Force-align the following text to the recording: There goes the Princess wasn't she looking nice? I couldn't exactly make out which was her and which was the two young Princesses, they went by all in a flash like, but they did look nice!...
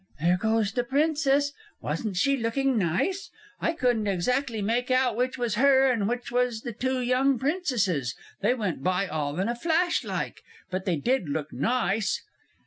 There 0.19 0.35
goes 0.37 0.71
the 0.73 0.83
Princess 0.83 1.53
wasn't 1.79 2.17
she 2.17 2.35
looking 2.35 2.75
nice? 2.75 3.29
I 3.59 3.73
couldn't 3.73 4.07
exactly 4.07 4.59
make 4.59 4.89
out 4.89 5.15
which 5.15 5.37
was 5.37 5.53
her 5.61 5.91
and 5.91 6.09
which 6.09 6.31
was 6.31 6.61
the 6.61 6.73
two 6.73 7.01
young 7.01 7.37
Princesses, 7.37 8.15
they 8.39 8.55
went 8.55 8.81
by 8.81 9.05
all 9.05 9.39
in 9.39 9.47
a 9.47 9.53
flash 9.55 10.03
like, 10.03 10.41
but 10.71 10.85
they 10.85 10.95
did 10.95 11.29
look 11.29 11.53
nice!... 11.53 12.19